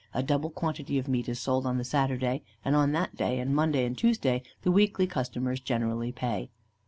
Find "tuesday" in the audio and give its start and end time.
3.95-4.41